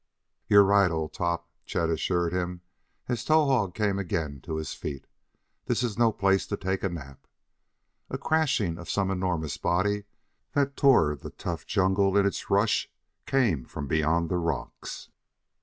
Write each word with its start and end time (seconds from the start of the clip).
"You're 0.47 0.63
right, 0.63 0.89
old 0.89 1.13
top!" 1.13 1.47
Chet 1.63 1.91
assured 1.91 2.33
him, 2.33 2.61
as 3.07 3.23
Towahg 3.23 3.75
came 3.75 3.99
again 3.99 4.41
to 4.41 4.55
his 4.55 4.73
feet. 4.73 5.05
"This 5.67 5.83
is 5.83 5.95
no 5.95 6.11
place 6.11 6.47
to 6.47 6.57
take 6.57 6.81
a 6.83 6.89
nap." 6.89 7.27
A 8.09 8.17
crashing 8.17 8.79
of 8.79 8.89
some 8.89 9.11
enormous 9.11 9.57
body 9.57 10.05
that 10.53 10.75
tore 10.75 11.15
the 11.15 11.29
tough 11.29 11.67
jungle 11.67 12.17
in 12.17 12.25
its 12.25 12.49
rush 12.49 12.89
came 13.27 13.63
from 13.63 13.85
beyond 13.85 14.29
the 14.29 14.37
rocks. 14.39 15.09